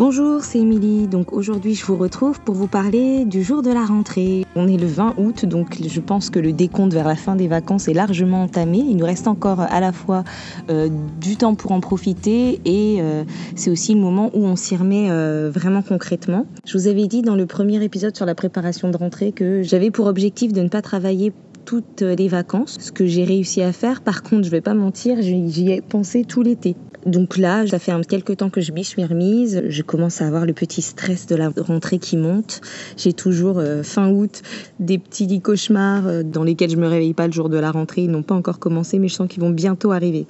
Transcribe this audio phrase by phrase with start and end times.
[0.00, 1.08] Bonjour, c'est Émilie.
[1.08, 4.46] Donc aujourd'hui, je vous retrouve pour vous parler du jour de la rentrée.
[4.56, 7.48] On est le 20 août, donc je pense que le décompte vers la fin des
[7.48, 8.78] vacances est largement entamé.
[8.78, 10.24] Il nous reste encore à la fois
[10.70, 10.88] euh,
[11.20, 13.24] du temps pour en profiter et euh,
[13.56, 16.46] c'est aussi le moment où on s'y remet euh, vraiment concrètement.
[16.64, 19.90] Je vous avais dit dans le premier épisode sur la préparation de rentrée que j'avais
[19.90, 21.34] pour objectif de ne pas travailler
[21.66, 24.00] toutes les vacances, ce que j'ai réussi à faire.
[24.00, 26.74] Par contre, je vais pas mentir, j'y ai pensé tout l'été.
[27.06, 29.62] Donc là, ça fait quelques temps que je m'y suis remise.
[29.68, 32.60] Je commence à avoir le petit stress de la rentrée qui monte.
[32.96, 34.42] J'ai toujours euh, fin août
[34.80, 38.02] des petits cauchemars euh, dans lesquels je me réveille pas le jour de la rentrée.
[38.02, 40.26] Ils n'ont pas encore commencé, mais je sens qu'ils vont bientôt arriver.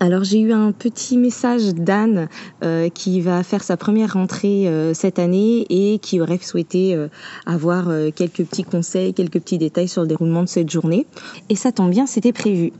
[0.00, 2.28] Alors j'ai eu un petit message d'Anne
[2.62, 7.08] euh, qui va faire sa première rentrée euh, cette année et qui aurait souhaité euh,
[7.46, 11.06] avoir quelques petits conseils, quelques petits détails sur le déroulement de cette journée.
[11.48, 12.72] Et ça tombe bien, c'était prévu.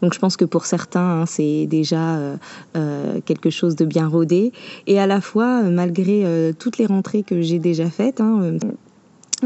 [0.00, 2.38] Donc je pense que pour certains, hein, c'est déjà
[3.24, 4.52] quelque chose de bien rodé.
[4.86, 8.58] Et à la fois, malgré toutes les rentrées que j'ai déjà faites, hein,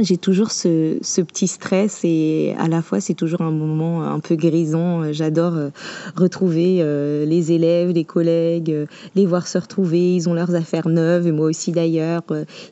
[0.01, 4.21] j'ai toujours ce, ce, petit stress et à la fois c'est toujours un moment un
[4.21, 5.13] peu grisant.
[5.13, 5.69] J'adore euh,
[6.17, 10.15] retrouver euh, les élèves, les collègues, euh, les voir se retrouver.
[10.15, 12.23] Ils ont leurs affaires neuves et moi aussi d'ailleurs.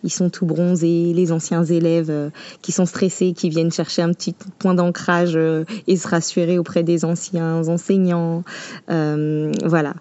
[0.03, 2.31] Ils sont tout bronzés, les anciens élèves
[2.63, 5.39] qui sont stressés, qui viennent chercher un petit point d'ancrage
[5.87, 8.45] et se rassurer auprès des anciens enseignants.
[8.89, 9.95] voilà,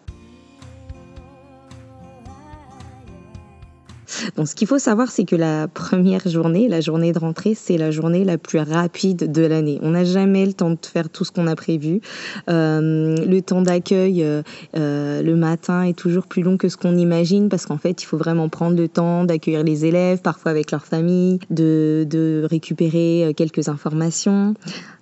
[4.35, 7.77] Bon, ce qu'il faut savoir, c'est que la première journée, la journée de rentrée, c'est
[7.77, 9.79] la journée la plus rapide de l'année.
[9.81, 12.01] On n'a jamais le temps de faire tout ce qu'on a prévu.
[12.49, 14.41] Euh, le temps d'accueil euh,
[14.77, 18.05] euh, le matin est toujours plus long que ce qu'on imagine parce qu'en fait, il
[18.05, 23.33] faut vraiment prendre le temps d'accueillir les élèves, parfois avec leur famille, de, de récupérer
[23.35, 24.53] quelques informations.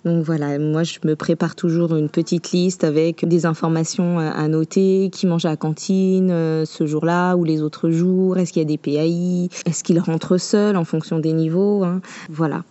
[0.08, 5.10] Donc voilà, moi je me prépare toujours une petite liste avec des informations à noter,
[5.12, 8.68] qui mange à la cantine ce jour-là ou les autres jours, est-ce qu'il y a
[8.68, 12.00] des PAI, est-ce qu'il rentre seul en fonction des niveaux, hein?
[12.30, 12.64] voilà.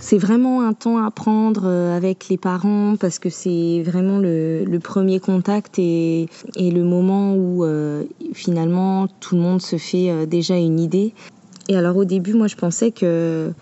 [0.00, 5.20] C'est vraiment un temps à prendre avec les parents parce que c'est vraiment le, premier
[5.20, 6.28] contact et,
[6.58, 7.64] le moment où
[8.34, 11.14] finalement tout le monde se fait déjà une idée.
[11.68, 13.52] Et alors au début, moi je pensais que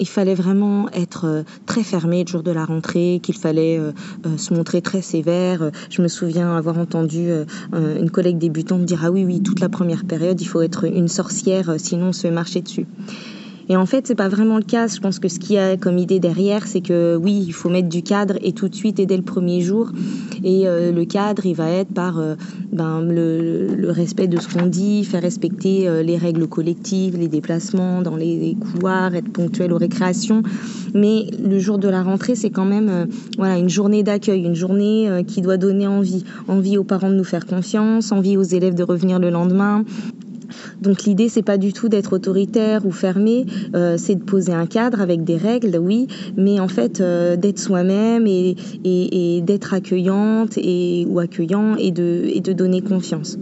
[0.00, 3.92] il fallait vraiment être euh, très fermé le jour de la rentrée, qu'il fallait euh,
[4.26, 5.70] euh, se montrer très sévère.
[5.90, 7.28] Je me souviens avoir entendu
[7.72, 11.08] une collègue débutante dire ah oui oui toute la première période il faut être une
[11.08, 12.86] sorcière sinon on se fait marcher dessus.
[13.68, 14.88] Et en fait, c'est pas vraiment le cas.
[14.88, 17.70] Je pense que ce qu'il y a comme idée derrière, c'est que oui, il faut
[17.70, 19.90] mettre du cadre et tout de suite et dès le premier jour.
[20.44, 22.34] Et euh, le cadre, il va être par euh,
[22.70, 28.02] ben, le, respect de ce qu'on dit, faire respecter euh, les règles collectives, les déplacements
[28.02, 30.42] dans les, les, couloirs, être ponctuel aux récréations.
[30.94, 35.24] Mais le jour de la rentrée, c'est quand même voilà une journée d'accueil, une journée
[35.26, 38.84] qui doit donner envie, envie aux parents de nous faire confiance, envie aux élèves de
[38.84, 39.84] revenir le lendemain,
[40.80, 44.66] donc l'idée c'est pas du tout d'être autoritaire ou fermé, euh, c'est de poser un
[44.66, 48.54] cadre avec des règles, oui, mais en fait euh, d'être soi-même et,
[49.42, 53.38] d'être accueillante et, ou accueillant et de, et de donner confiance.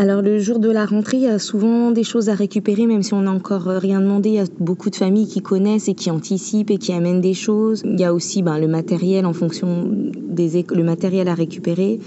[0.00, 3.02] Alors le jour de la rentrée, il y a souvent des choses à récupérer, même
[3.02, 4.30] si on n'a encore rien demandé.
[4.30, 7.34] Il y a beaucoup de familles qui connaissent et qui anticipent et qui amènent des
[7.34, 7.82] choses.
[7.84, 12.00] Il y a aussi ben, le matériel en fonction des le matériel à récupérer.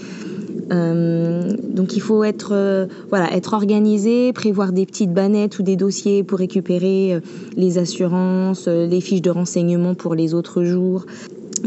[0.72, 5.76] Euh, donc il faut être, euh, voilà, être organisé, prévoir des petites bannettes ou des
[5.76, 7.20] dossiers pour récupérer euh,
[7.56, 11.06] les assurances, les fiches de renseignement pour les autres jours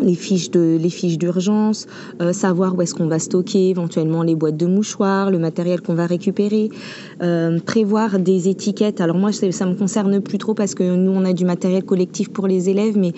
[0.03, 1.87] les fiches de les fiches d'urgence,
[2.21, 5.95] euh, savoir où est-ce qu'on va stocker éventuellement les boîtes de mouchoirs, le matériel qu'on
[5.95, 6.71] va récupérer,
[7.23, 9.01] euh, prévoir des étiquettes.
[9.01, 12.31] Alors moi ça me concerne plus trop parce que nous on a du matériel collectif
[12.31, 13.12] pour les élèves, mais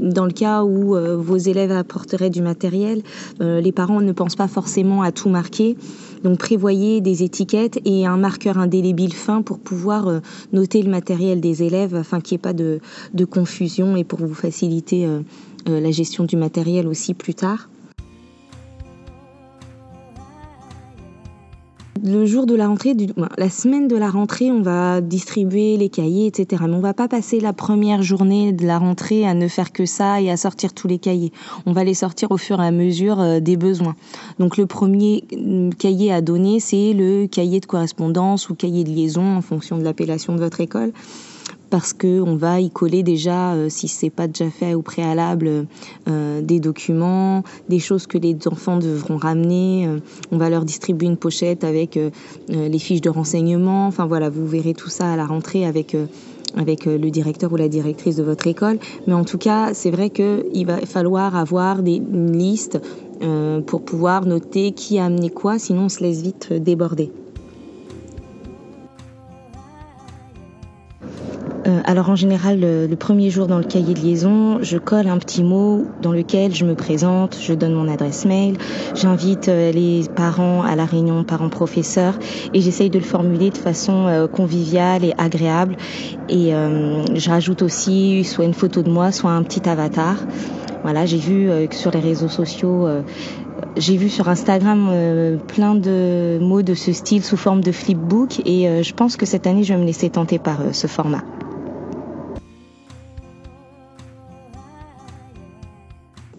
[0.00, 3.02] dans le cas où euh, vos élèves apporteraient du matériel,
[3.40, 5.76] les parents ne pensent pas forcément à tout marquer.
[6.22, 10.20] Donc prévoyez des étiquettes et un marqueur indélébile fin pour pouvoir
[10.52, 12.80] noter le matériel des élèves afin qu'il n'y ait pas de,
[13.14, 15.20] de, confusion et pour vous faciliter euh,
[15.66, 17.68] la gestion du matériel aussi plus tard.
[22.04, 22.96] Le jour de la rentrée,
[23.38, 26.64] la semaine de la rentrée, on va distribuer les cahiers, etc.
[26.66, 29.86] Mais on va pas passer la première journée de la rentrée à ne faire que
[29.86, 31.32] ça et à sortir tous les cahiers.
[31.64, 33.94] On va les sortir au fur et à mesure euh, des besoins.
[34.40, 38.90] Donc le premier mm, cahier à donner, c'est le cahier de correspondance ou cahier de
[38.90, 40.92] liaison en fonction de l'appellation de votre école
[41.72, 45.66] parce qu'on va y coller déjà, euh, si c'est pas déjà fait au préalable,
[46.06, 49.86] euh, des documents, des choses que les enfants devront ramener.
[49.86, 50.00] Euh,
[50.32, 51.98] on va leur distribuer une pochette avec
[52.48, 53.86] les fiches de renseignement.
[53.86, 55.96] Enfin voilà, vous verrez tout ça à la rentrée avec
[56.54, 58.78] avec le directeur ou la directrice de votre école.
[59.06, 62.78] Mais en tout cas, c'est vrai qu'il va falloir avoir des, une liste
[63.66, 67.10] pour pouvoir noter qui a amené quoi, sinon on se laisse vite déborder.
[71.72, 75.18] Euh, alors en général, le, premier jour dans le cahier de liaison, je colle un
[75.18, 78.58] petit mot dans lequel je me présente, je donne mon adresse mail,
[78.94, 82.18] j'invite euh, les parents à la réunion parents-professeurs
[82.52, 85.76] et j'essaye de le formuler de façon euh, conviviale et agréable.
[86.28, 90.16] Et je rajoute aussi soit une photo de moi, soit un petit avatar.
[90.82, 92.88] Voilà, j'ai vu que sur les réseaux sociaux,
[93.76, 98.82] j'ai vu sur Instagram plein de mots de ce style sous forme de flipbook et
[98.82, 101.22] je pense que cette année je vais me laisser tenter par ce format.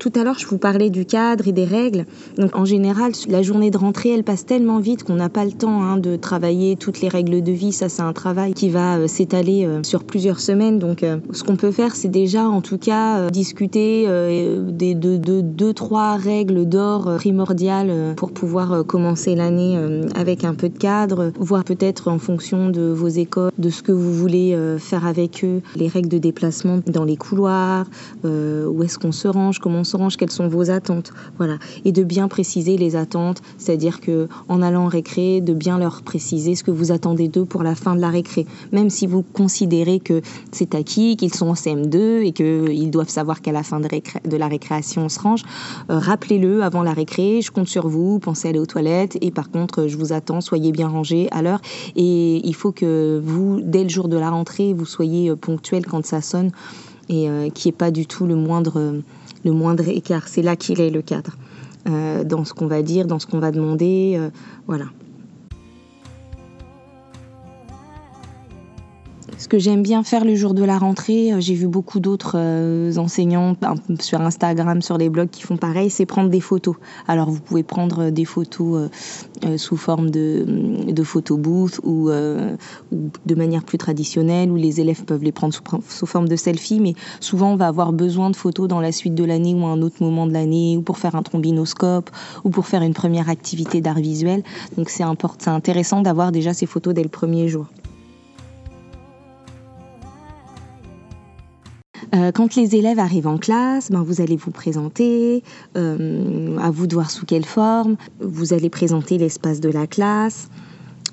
[0.04, 2.06] Tout à l'heure, je vous parlais du cadre et des règles.
[2.38, 5.54] Donc, en général, la journée de rentrée, elle passe tellement vite qu'on n'a pas le
[5.54, 7.72] temps hein, de travailler toutes les règles de vie.
[7.72, 10.78] Ça, c'est un travail qui va euh, s'étaler euh, sur plusieurs semaines.
[10.78, 14.06] Donc, euh, ce qu'on peut faire, c'est déjà, en tout cas, discuter
[14.74, 19.80] des deux, deux, deux, trois règles d'or primordiales pour pouvoir commencer l'année
[20.16, 23.94] avec un peu de cadre, voir peut-être en fonction de vos écoles, de ce que
[23.94, 27.86] vous voulez faire avec eux, les règles de déplacement dans les couloirs,
[28.24, 32.04] où est-ce qu'on se range, comment on se quelles sont vos attentes, voilà, et de
[32.04, 36.64] bien préciser les attentes, c'est-à-dire que en allant en récré, de bien leur préciser ce
[36.64, 40.22] que vous attendez d'eux pour la fin de la récré, même si vous considérez que
[40.52, 44.48] c'est acquis, qu'ils sont en CM2 et qu'ils doivent savoir qu'à la fin de, la
[44.48, 45.44] récréation on se range,
[45.90, 49.32] euh, rappelez-le avant la récré, je compte sur vous, pensez à aller aux toilettes et
[49.32, 51.62] par contre je vous attends, soyez bien rangés à l'heure.
[51.96, 55.86] Et il faut que vous, dès le jour de la rentrée, vous soyez euh, ponctuel
[55.86, 56.52] quand ça sonne
[57.10, 59.02] et euh, n'y ait pas du tout le moindre
[59.44, 60.28] le moindre écart.
[60.28, 61.38] C'est là qu'il est le cadre.
[61.90, 64.16] Euh, dans ce qu'on va dire, dans ce qu'on va demander.
[64.18, 64.30] Euh,
[64.68, 64.86] voilà.
[69.54, 72.98] Que j'aime bien faire le jour de la rentrée, euh, j'ai vu beaucoup d'autres euh,
[72.98, 73.56] enseignants
[74.00, 76.76] sur Instagram, sur les blogs qui font pareil, c'est prendre des photos.
[77.08, 78.90] Alors vous pouvez prendre des photos
[79.46, 85.24] euh, sous forme de, photo booth ou, de manière plus traditionnelle, où les élèves peuvent
[85.24, 88.82] les prendre sous, forme de selfie, mais souvent on va avoir besoin de photos dans
[88.82, 92.10] la suite de l'année ou un autre moment de l'année, ou pour faire un trombinoscope,
[92.44, 94.42] ou pour faire une première activité d'art visuel.
[94.78, 97.68] Donc c'est intéressant d'avoir déjà ces photos dès le premier jour.
[102.14, 105.44] Euh, quand les élèves arrivent en classe, ben, vous allez vous présenter,
[105.76, 110.50] euh, à vous de voir sous quelle forme, vous allez présenter l'espace de la classe.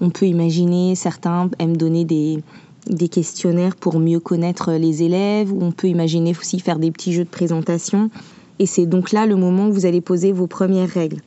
[0.03, 2.43] On peut imaginer, certains aiment donner des,
[2.87, 7.15] des questionnaires pour mieux connaître les élèves, ou on peut imaginer aussi faire des petits
[7.15, 8.11] jeux de présentation.
[8.59, 11.23] Et c'est donc là le moment où vous allez poser vos premières règles.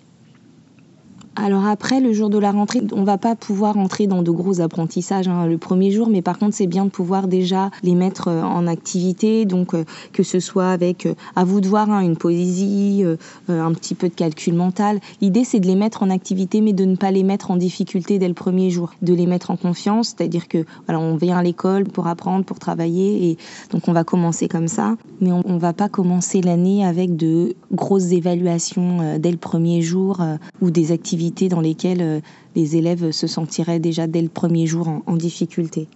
[1.36, 4.62] Alors après, le jour de la rentrée, on va pas pouvoir entrer dans de gros
[4.62, 8.28] apprentissages hein, le premier jour, mais par contre, c'est bien de pouvoir déjà les mettre
[8.28, 12.02] euh, en activité, donc euh, que ce soit avec, euh, à vous de voir, hein,
[12.02, 13.04] une poésie,
[13.50, 15.00] un petit peu de calcul mental.
[15.22, 18.20] L'idée, c'est de les mettre en activité, mais de ne pas les mettre en difficulté
[18.20, 21.44] dès le premier jour, de les mettre en confiance, c'est-à-dire que voilà, on vient à
[21.44, 23.38] l'école pour apprendre, pour travailler, et
[23.72, 27.56] donc on va commencer comme ça, mais on, on va pas commencer l'année avec de
[27.72, 30.22] grosses évaluations dès le premier jour
[30.62, 32.20] ou des activités dans lesquelles euh,
[32.56, 35.88] les élèves se sentiraient déjà dès le premier jour en, difficulté.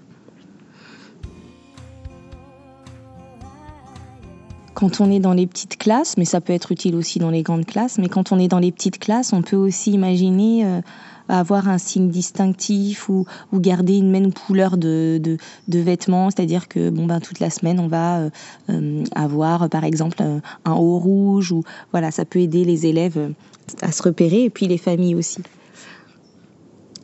[4.78, 7.42] Quand on est dans les petites classes, mais ça peut être utile aussi dans les
[7.42, 10.81] grandes classes, mais quand on est dans les petites classes, on peut aussi imaginer euh,
[11.30, 17.19] avoir un signe distinctif ou, garder une même couleur de, vêtements, c'est-à-dire que bon ben
[17.19, 18.30] toute la semaine on va
[18.69, 23.34] euh, avoir par exemple un haut rouge ou voilà ça peut aider les élèves
[23.81, 25.40] à se repérer et puis les familles aussi.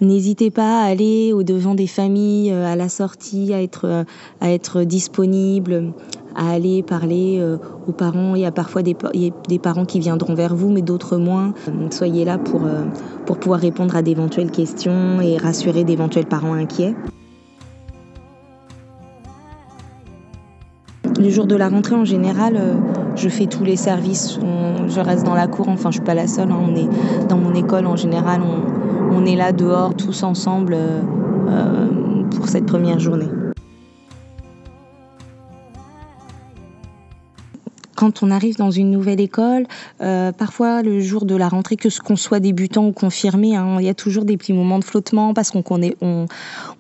[0.04, 4.04] N'hésitez pas à aller au devant des familles euh, à la sortie, euh,
[4.42, 5.94] à être disponible,
[6.36, 8.36] à aller parler euh, aux parents.
[8.36, 8.96] Il y a parfois des,
[9.62, 11.54] parents qui viendront vers vous, mais d'autres moins.
[11.92, 12.62] Soyez là pour,
[13.26, 16.96] pour pouvoir répondre à d'éventuelles questions et rassurer d'éventuels parents inquiets.
[21.24, 22.74] Le jour de la rentrée, en général, euh,
[23.16, 24.40] je fais tous les services.
[24.88, 25.70] je reste dans la cour.
[25.70, 26.52] Enfin, je suis pas la seule.
[26.52, 26.60] Hein.
[26.62, 26.90] on est
[27.30, 28.42] dans mon école en général.
[29.12, 31.02] On, est là dehors tous ensemble euh,
[31.48, 31.88] euh,
[32.36, 33.30] pour cette première journée.
[38.04, 39.66] Quand on arrive dans une nouvelle école,
[40.02, 43.78] euh, parfois le jour de la rentrée, que ce qu'on soit débutant ou confirmé, hein,
[43.80, 46.28] il y a toujours des petits moments de flottement parce qu'on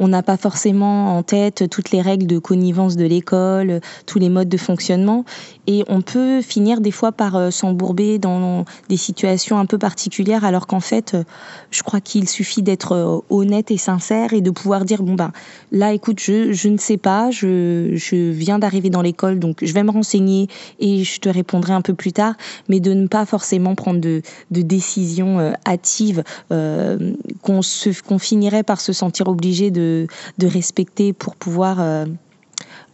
[0.01, 4.49] n'a pas forcément en tête toutes les règles de connivence de l'école, tous les modes
[4.49, 5.23] de fonctionnement.
[5.65, 10.43] Et on peut finir des fois par euh, s'embourber dans des situations un peu particulières,
[10.43, 11.23] alors qu'en fait, euh,
[11.71, 15.31] je crois qu'il suffit d'être honnête et sincère et de pouvoir dire bon ben
[15.71, 19.83] là, écoute, je, ne sais pas, je, je viens d'arriver dans l'école, donc je vais
[19.83, 20.49] me renseigner
[20.81, 22.35] et je te répondrai un peu plus tard,
[22.69, 27.61] mais de ne pas forcément prendre de, décisions hâtives qu'on
[28.07, 30.07] qu'on finirait par se sentir obligé de,
[30.41, 31.79] respecter pour pouvoir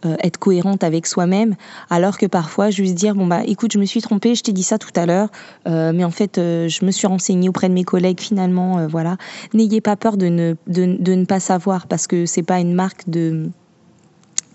[0.06, 1.56] euh, être cohérente avec soi-même,
[1.90, 4.62] alors que parfois juste dire bon bah écoute je me suis trompée, je t'ai dit
[4.62, 5.28] ça tout à l'heure,
[5.68, 9.18] euh, mais en fait euh, je me suis renseignée auprès de mes collègues finalement, voilà.
[9.52, 13.10] N'ayez pas peur de ne de, ne pas savoir parce que c'est pas une marque
[13.10, 13.50] de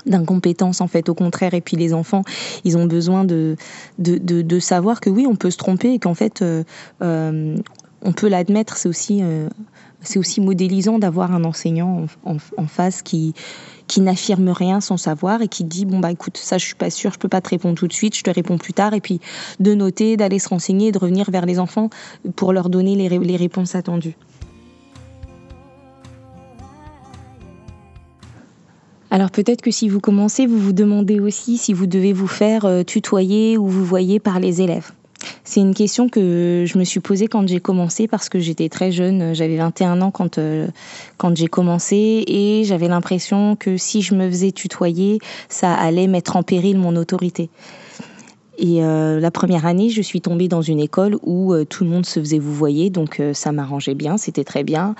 [0.05, 1.09] d'incompétence en fait.
[1.09, 2.23] Au contraire et puis les enfants
[2.63, 3.55] ils ont besoin de
[3.99, 6.43] de, savoir que oui on peut se tromper et qu'en fait
[7.01, 8.77] on peut l'admettre.
[8.77, 9.21] C'est aussi
[10.05, 13.33] c'est aussi modélisant d'avoir un enseignant en, face qui,
[13.87, 16.89] qui n'affirme rien sans savoir et qui dit bon bah écoute ça je suis pas
[16.89, 18.93] sûre je peux pas te répondre tout de suite je te réponds plus tard.
[18.93, 19.19] Et puis
[19.59, 21.89] de noter d'aller se renseigner de revenir vers les enfants
[22.35, 24.15] pour leur donner les, les réponses attendues.
[29.15, 32.65] Alors peut-être que si vous commencez, vous vous demandez aussi si vous devez vous faire
[32.65, 34.91] euh, tutoyer ou vous voyez par les élèves.
[35.45, 38.91] C'est une question que je me suis posée quand j'ai commencé parce que j'étais très
[38.91, 40.67] jeune, j'avais 21 ans quand, euh,
[41.15, 46.35] quand j'ai commencé et j'avais l'impression que si je me faisais tutoyer, ça allait mettre
[46.35, 47.49] en péril mon autorité.
[48.57, 51.89] Et euh, la première année, je suis tombée dans une école où euh, tout le
[51.89, 54.95] monde se faisait vous voyez, donc ça m'arrangeait bien, c'était très bien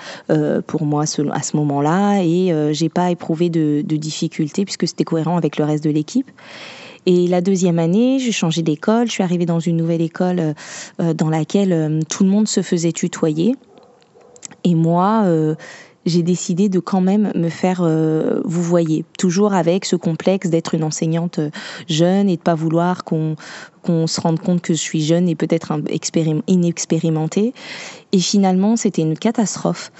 [0.66, 1.06] pour moi à
[1.42, 5.84] ce moment-là, et j'ai pas éprouvé de, de difficultés puisque c'était cohérent avec le reste
[5.84, 6.30] de l'équipe.
[7.06, 9.06] Et la deuxième année, j'ai changé d'école.
[9.06, 10.52] Je suis arrivée dans une nouvelle école euh,
[11.00, 13.54] euh, dans laquelle euh, tout le monde se faisait tutoyer.
[14.64, 15.24] Et moi,
[16.06, 17.82] j'ai décidé de quand même me faire
[18.44, 21.40] vous voyez toujours avec ce complexe d'être une enseignante
[21.88, 23.36] jeune et de pas vouloir qu'on
[23.82, 25.72] qu'on se rende compte que je suis jeune et peut-être
[26.48, 27.54] inexpérimentée.
[28.12, 29.92] Et finalement c'était une catastrophe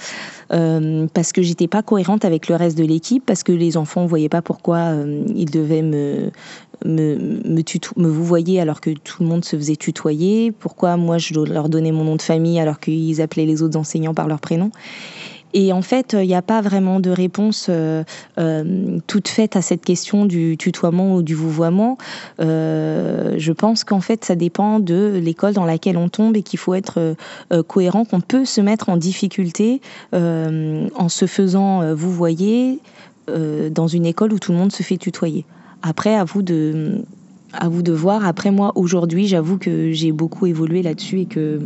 [0.49, 4.07] parce que j'étais pas cohérente avec le reste de l'équipe parce que les enfants ne
[4.07, 4.93] voyaient pas pourquoi
[5.35, 6.31] ils devaient me
[6.85, 7.63] me, me,
[7.97, 10.51] me vous voyez alors que tout le monde se faisait tutoyer.
[10.51, 14.13] Pourquoi moi je leur donnais mon nom de famille alors qu'ils appelaient les autres enseignants
[14.13, 14.71] par leur prénom?
[15.53, 18.03] Et en fait, il n'y a pas vraiment de réponse euh,
[18.37, 21.97] euh, toute faite à cette question du tutoiement ou du vouvoiement.
[22.39, 26.59] Euh, je pense qu'en fait, ça dépend de l'école dans laquelle on tombe et qu'il
[26.59, 27.15] faut être
[27.51, 29.81] euh, cohérent, qu'on peut se mettre en difficulté
[30.13, 32.79] euh, en se faisant vous voyez
[33.27, 35.45] dans une école où tout le monde se fait tutoyer.
[35.81, 37.03] Après, à vous de,
[37.53, 38.25] à vous de voir.
[38.25, 41.59] Après, moi, aujourd'hui, j'avoue que j'ai beaucoup évolué là-dessus et que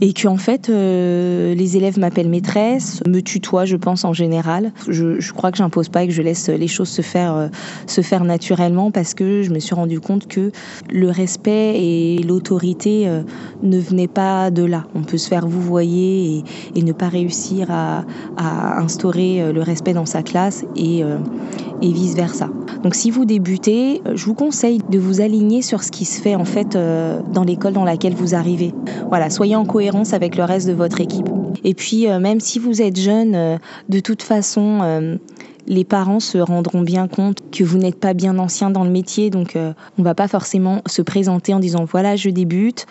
[0.00, 4.72] et que en fait euh, les élèves m'appellent maîtresse, me tutoient, je pense en général.
[4.88, 7.48] Je, crois que j'impose pas et que je laisse les choses se faire euh,
[7.86, 10.52] se faire naturellement parce que je me suis rendu compte que
[10.90, 13.22] le respect et l'autorité euh,
[13.62, 14.84] ne venaient pas de là.
[14.94, 16.44] On peut se faire vous voyez et,
[16.78, 18.04] et ne pas réussir à,
[18.36, 21.02] à, instaurer le respect dans sa classe et,
[21.82, 22.48] et vice versa.
[22.82, 26.34] Donc si vous débutez, je vous conseille de vous aligner sur ce qui se fait
[26.34, 28.72] en fait dans l'école dans laquelle vous arrivez.
[29.08, 31.28] Voilà, soyez en cohérence avec le reste de votre équipe.
[31.62, 35.16] Et puis, euh, même si vous êtes jeune, euh, de toute façon, euh,
[35.66, 39.30] les parents se rendront bien compte que vous n'êtes pas bien ancien dans le métier,
[39.30, 39.56] donc
[39.98, 42.84] on va pas forcément se présenter en disant voilà, je débute,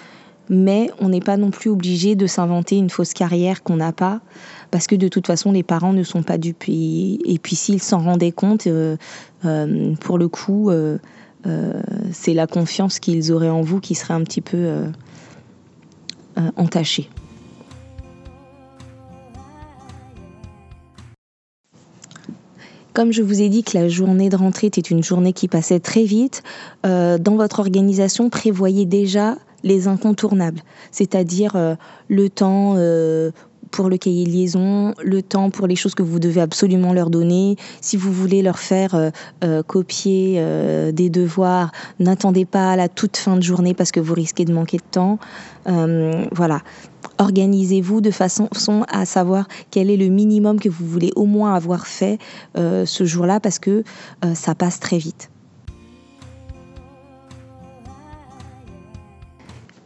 [0.49, 4.21] mais on n'est pas non plus obligé de s'inventer une fausse carrière qu'on n'a pas,
[4.71, 6.63] parce que de toute façon, les parents ne sont pas dupes.
[6.67, 8.67] Et, puis s'ils s'en rendaient compte,
[9.43, 10.71] pour le coup,
[12.11, 14.87] c'est la confiance qu'ils auraient en vous qui serait un petit peu
[16.37, 17.09] euh, entaché.
[22.93, 25.79] Comme je vous ai dit que la journée de rentrée était une journée qui passait
[25.79, 26.43] très vite,
[26.85, 30.61] euh, dans votre organisation, prévoyez déjà les incontournables,
[30.91, 31.75] c'est-à-dire euh,
[32.07, 32.75] le temps
[33.73, 37.57] pour le cahier liaison, le temps pour les choses que vous devez absolument leur donner.
[37.81, 39.09] Si vous voulez leur faire euh,
[39.43, 43.99] euh, copier euh, des devoirs, n'attendez pas à la toute fin de journée parce que
[43.99, 45.17] vous risquez de manquer de temps.
[45.65, 46.61] voilà.
[47.17, 48.47] Organisez-vous de façon
[48.87, 52.17] à savoir quel est le minimum que vous voulez au moins avoir fait
[52.55, 53.83] ce jour-là parce que
[54.33, 55.32] ça passe très vite.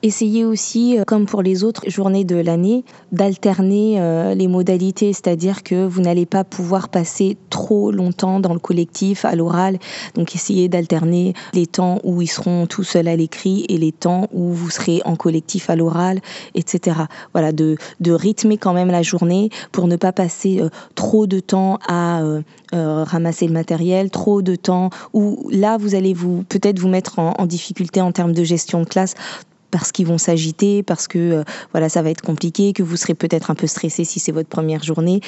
[0.07, 3.99] Essayez aussi, comme pour les autres journées de l'année, d'alterner
[4.35, 9.35] les modalités, c'est-à-dire que vous n'allez pas pouvoir passer trop longtemps dans le collectif, à
[9.35, 9.79] l'oral.
[10.15, 14.29] Donc essayez d'alterner les temps où ils seront tout seuls à l'écrit et les temps
[14.31, 16.21] où vous serez en collectif à l'oral,
[16.55, 17.01] etc.
[17.33, 17.75] Voilà, de,
[18.07, 20.61] rythmer quand même la journée pour ne pas passer
[20.95, 22.23] trop de temps à
[22.71, 26.15] ramasser le matériel, trop de temps où là vous allez
[26.47, 29.15] peut-être vous mettre en, difficulté en termes de gestion de classe
[29.71, 31.43] parce qu'ils vont s'agiter, parce que euh,
[31.73, 34.49] voilà ça va être compliqué, que vous serez peut-être un peu stressé si c'est votre
[34.49, 35.21] première journée.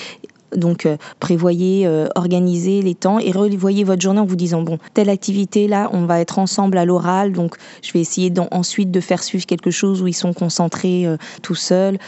[0.55, 4.79] Donc euh, prévoyez, euh, organisez les temps et revoyez votre journée en vous disant bon
[4.95, 8.99] telle activité là on va être ensemble à l'oral donc je vais essayer ensuite de
[8.99, 11.05] faire suivre quelque chose où ils sont concentrés
[11.43, 11.99] tout seuls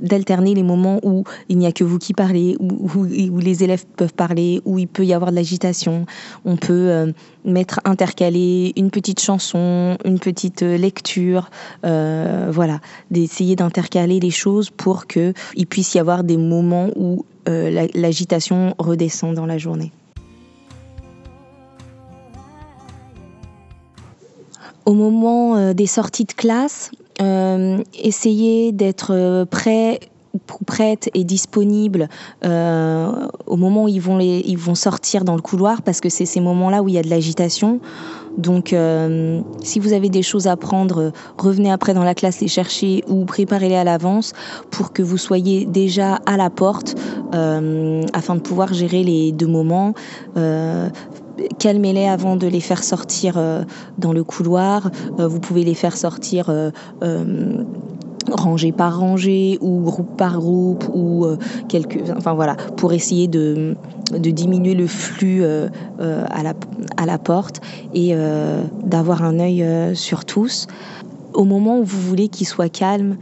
[0.00, 3.84] d'alterner les moments où il n'y a que vous qui parlez, où, où, les élèves
[3.96, 6.06] peuvent parler, où il peut y avoir de l'agitation.
[6.44, 7.12] On peut euh,
[7.44, 11.50] mettre intercaler une petite chanson, une petite euh, lecture,
[11.84, 12.80] euh, voilà,
[13.10, 15.34] d'essayer d'intercaler les choses pour qu'il
[15.68, 19.90] puisse y avoir des moments où l'agitation redescend dans la journée.
[24.86, 30.00] Au moment des sorties de classe, essayer d'être euh, prêt
[30.66, 32.08] prête et disponible
[32.44, 36.82] euh, au moment où ils vont, sortir dans le couloir parce que c'est ces moments-là
[36.82, 37.80] où il y a de l'agitation.
[38.38, 42.48] Donc euh, si vous avez des choses à prendre, revenez après dans la classe les
[42.48, 44.32] chercher ou préparez-les à l'avance
[44.70, 46.94] pour que vous soyez déjà à la porte
[47.34, 49.94] euh, afin de pouvoir gérer les deux moments.
[51.58, 53.62] Calmez-les avant de les faire sortir euh,
[53.98, 54.90] dans le couloir.
[55.18, 56.70] Euh, vous pouvez les faire sortir euh,
[58.30, 61.26] rangée par rangée ou groupe par groupe ou
[61.68, 63.74] quelques enfin voilà pour essayer de,
[64.12, 66.52] de diminuer le flux à, la,
[66.96, 67.60] à la porte
[67.92, 68.14] et
[68.84, 69.66] d'avoir un œil
[69.96, 70.68] sur tous
[71.32, 73.16] au moment où vous voulez qu'ils soient calmes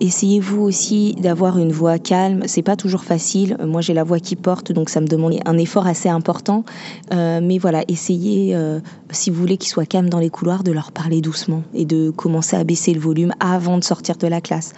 [0.00, 2.44] Essayez-vous aussi d'avoir une voix calme.
[2.46, 3.58] C'est pas toujours facile.
[3.62, 6.64] Moi, j'ai la voix qui porte, donc ça me demande un effort assez important.
[7.12, 8.80] Euh, mais voilà, essayez, euh,
[9.10, 12.08] si vous voulez qu'ils soient calmes dans les couloirs, de leur parler doucement et de
[12.08, 14.72] commencer à baisser le volume avant de sortir de la classe,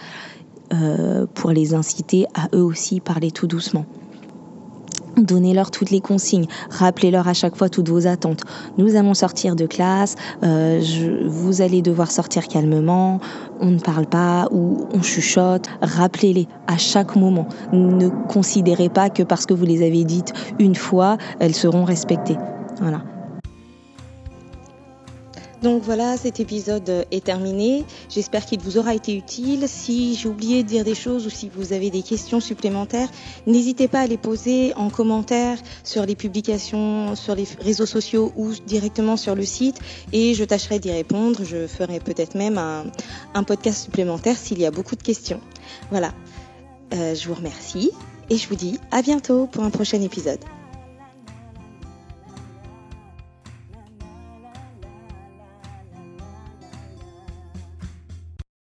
[0.73, 3.85] euh, pour les inciter à eux aussi parler tout doucement.
[5.17, 8.41] Donnez-leur toutes les consignes, rappelez-leur à chaque fois toutes vos attentes.
[8.77, 13.19] Nous allons sortir de classe, euh, je, vous allez devoir sortir calmement,
[13.59, 15.67] on ne parle pas ou on chuchote.
[15.81, 17.47] Rappelez-les à chaque moment.
[17.71, 22.37] Ne considérez pas que parce que vous les avez dites une fois, elles seront respectées.
[22.79, 23.01] Voilà.
[25.63, 27.85] Donc voilà, cet épisode est terminé.
[28.09, 29.63] J'espère qu'il vous aura été utile.
[29.69, 33.07] Si j'ai oublié de dire des choses ou si vous avez des questions supplémentaires,
[33.47, 38.51] n'hésitez pas à les poser en commentaire sur les publications, sur les réseaux sociaux ou
[38.67, 39.79] directement sur le site
[40.11, 41.45] et je tâcherai d'y répondre.
[41.45, 45.39] Je ferai peut-être même un, podcast supplémentaire s'il y a beaucoup de questions.
[45.91, 46.13] Voilà.
[46.93, 47.91] Euh, je vous remercie
[48.29, 50.39] et je vous dis à bientôt pour un prochain épisode.